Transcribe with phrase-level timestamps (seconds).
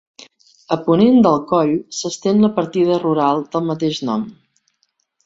[0.75, 4.25] A ponent del coll s'estén la partida rural del mateix nom.